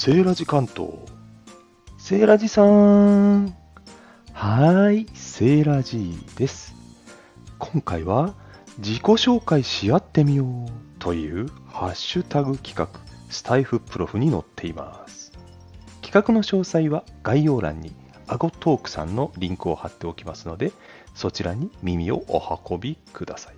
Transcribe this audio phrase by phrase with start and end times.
[0.00, 0.90] セーラジ関東。
[1.98, 3.46] セーラジさん。
[3.46, 6.76] はーい、セーラジです。
[7.58, 8.36] 今回は
[8.78, 15.32] 自己紹介し合ってみようというハッシュタグ企画、スタイフプロフに載っています。
[16.00, 17.92] 企画の詳細は概要欄に
[18.28, 20.70] アゴトークさんのリンクを貼っておきますので、
[21.16, 22.40] そちらに耳をお
[22.70, 23.56] 運びください。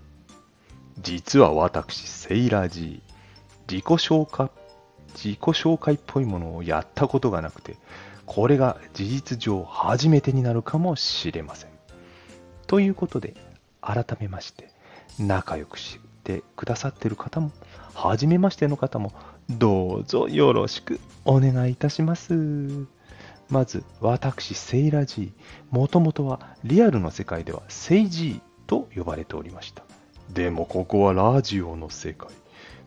[1.03, 4.51] 実は私、セイラジー、自己紹介、
[5.15, 7.77] 自己紹介っぽいものをやったことがなくて、
[8.27, 11.71] これが事実上初めてになるかもしれません。
[12.67, 13.35] ということで、
[13.81, 14.71] 改めまして、
[15.19, 17.51] 仲良くしてくださってる方も、
[17.95, 19.13] 初めましての方も、
[19.51, 22.87] どうぞよろしくお願いいたします。
[23.49, 25.77] まず、私、セイラジー。
[25.77, 29.83] もともとはリアルの世界ではセイジーと呼ばれておりました。
[30.33, 32.29] でもここはラジオの世界。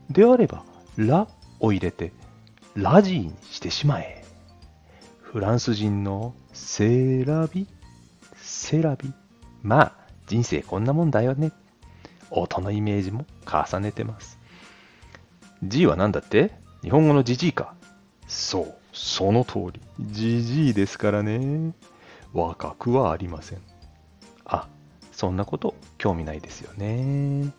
[0.09, 0.63] であれば、
[0.95, 1.27] ラ
[1.59, 2.13] を入れて、
[2.75, 4.25] ラジーにしてしまえ。
[5.21, 7.67] フランス人のセラビ、
[8.35, 9.13] セラビ？
[9.61, 9.93] まあ、
[10.25, 11.51] 人生こんなもんだよね。
[12.31, 14.39] 音のイメージも重ねてます。
[15.63, 16.51] G は何だって？
[16.81, 17.75] 日本語のジジイか？
[18.27, 19.79] そう、その通り。
[19.99, 21.73] ジジイですからね。
[22.33, 23.59] 若くはありません。
[24.45, 24.67] あ、
[25.11, 27.53] そんなこと興味ないですよね。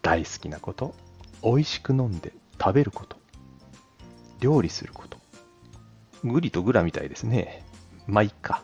[0.00, 0.94] 大好きなこと、
[1.42, 3.18] 美味しく飲んで食べること、
[4.44, 5.16] 料理すること。
[6.22, 7.64] グリとグラみたいですね。
[8.06, 8.62] まあ、いっか。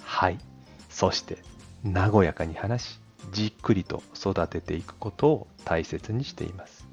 [0.00, 0.38] はい。
[0.88, 1.38] そして、
[1.84, 3.00] 和やかに話し、
[3.32, 6.86] じっくりと育てていくことを大切にしています。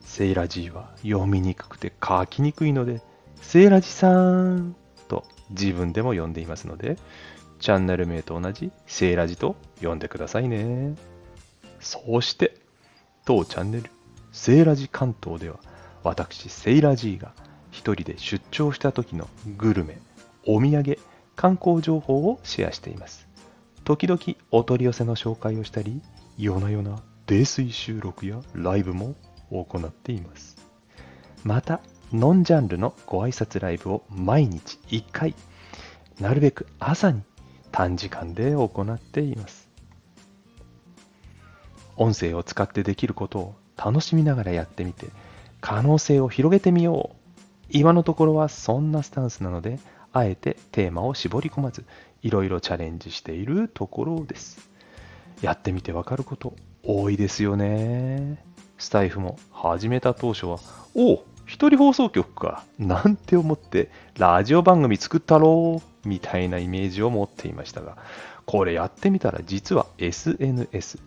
[0.00, 3.02] セイラジーは読みにくくて書きにくいので、
[3.42, 4.74] セイラジさん
[5.08, 6.96] と自分でも呼んでいますので、
[7.60, 10.96] チャンネル名と同じセイラジと呼んでくださいね。
[11.78, 12.54] そして、
[13.26, 13.90] 当チャンネル、
[14.32, 15.60] セイラジ関東では、
[16.08, 17.34] 私、セイラジーが
[17.70, 19.98] 一人で出張した時のグルメ、
[20.46, 20.96] お土産、
[21.36, 23.28] 観光情報をシェアしています。
[23.84, 24.18] 時々
[24.50, 26.00] お取り寄せの紹介をしたり、
[26.38, 29.16] 夜な夜な泥酔収録やライブも
[29.50, 30.56] 行っています。
[31.44, 31.80] また、
[32.10, 35.34] ノンジャンルのご挨拶ライブを毎日1回、
[36.20, 37.22] なるべく朝に
[37.70, 39.68] 短時間で行っています。
[41.96, 45.08] 音声を使ってできることを楽しみながらやってみて、
[45.60, 47.16] 可能性を広げてみよう。
[47.70, 49.78] 今のところはそんなスタンスなので、
[50.12, 51.84] あえてテーマを絞り込まず、
[52.22, 54.68] いろいろチャレンジしているところです。
[55.42, 58.42] やってみてわかること多いですよね。
[58.78, 60.58] スタイフも始めた当初は、
[60.94, 67.96] おお、一人放送局か、なんて思って、ラジオ番組作ったろう、みたいなイメージを持っていましたが、
[68.44, 70.98] これやってみたら実は SNS、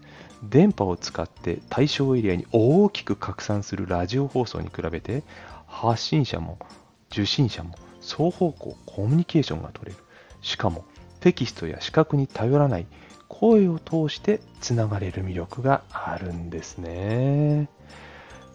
[0.41, 5.21] 電波を使って対象エリアに大きく拡散するラジオ放送に比べて、
[5.67, 6.57] 発信者も
[7.11, 10.03] 受信者も双方向コミュニケーションが取れる。
[10.41, 10.85] しかも
[11.19, 12.87] テキストや視覚に頼らない
[13.27, 17.69] 声を通してつながれる魅力があるんですね。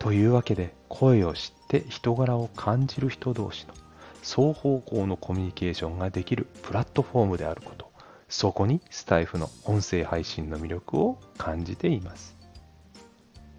[0.07, 3.75] というわけで声を知って人柄を感じる人同士の
[4.23, 7.91] 双方向のコミュニケーションができるプラットフォームであること。
[8.29, 12.37] そこにスタイフの音声配信の魅力を感じています。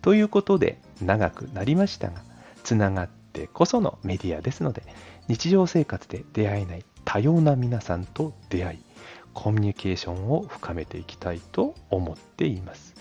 [0.01, 2.21] ということで長くなりましたが、
[2.63, 4.83] つながってこそのメディアですので、
[5.27, 8.79] 日常生活で出会えない多様な皆さんと出会い、
[9.33, 12.95] コミュニケーションを深めていきたいと思っています。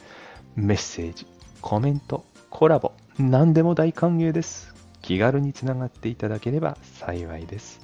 [0.57, 1.29] メッセージ、
[1.61, 4.75] コメント、コラボ、何でも大歓迎です。
[5.01, 7.81] 気軽につながっていただければ幸いです。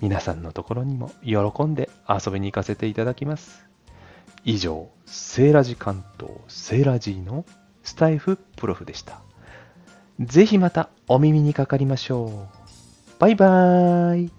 [0.00, 3.66] 皆さんのところにも喜んで遊びに行かせていただきます。
[4.44, 7.46] 以上、セーラジ関東セーラジーの
[7.82, 9.20] スタイフプロフでした。
[10.20, 12.30] ぜひまたお耳にかかりましょう。
[13.18, 14.32] バイバーイ。